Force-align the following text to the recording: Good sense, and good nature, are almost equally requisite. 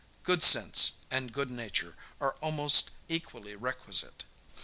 Good 0.23 0.41
sense, 0.41 0.93
and 1.11 1.31
good 1.31 1.51
nature, 1.51 1.95
are 2.19 2.33
almost 2.41 2.89
equally 3.07 3.55
requisite. 3.55 4.23